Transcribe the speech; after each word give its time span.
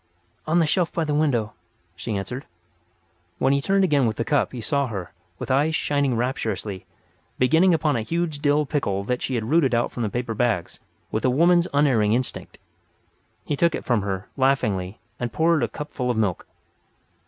"On 0.47 0.57
the 0.57 0.65
shelf 0.65 0.91
by 0.91 1.03
the 1.03 1.13
window," 1.13 1.53
she 1.95 2.17
answered. 2.17 2.47
When 3.37 3.53
he 3.53 3.61
turned 3.61 3.83
again 3.83 4.07
with 4.07 4.15
the 4.15 4.25
cup 4.25 4.51
he 4.51 4.59
saw 4.59 4.87
her, 4.87 5.13
with 5.37 5.51
eyes 5.51 5.75
shining 5.75 6.15
rapturously, 6.15 6.87
beginning 7.37 7.71
upon 7.71 7.95
a 7.95 8.01
huge 8.01 8.39
Dill 8.39 8.65
pickle 8.65 9.03
that 9.03 9.21
she 9.21 9.35
had 9.35 9.51
rooted 9.51 9.75
out 9.75 9.91
from 9.91 10.01
the 10.01 10.09
paper 10.09 10.33
bags 10.33 10.79
with 11.11 11.23
a 11.23 11.29
woman's 11.29 11.67
unerring 11.71 12.13
instinct. 12.13 12.57
He 13.45 13.55
took 13.55 13.75
it 13.75 13.85
from 13.85 14.01
her, 14.01 14.27
laughingly, 14.37 14.97
and 15.19 15.31
poured 15.31 15.61
the 15.61 15.67
cup 15.67 15.93
full 15.93 16.09
of 16.09 16.17
milk. 16.17 16.47